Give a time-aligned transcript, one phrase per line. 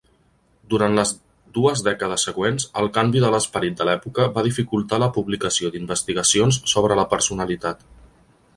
[0.73, 1.09] Durant les
[1.57, 6.99] dees dècades següents, el canvi de l'esperit de l'època va dificultar la publicació d'investigacions sobre
[7.03, 7.87] la personalitat.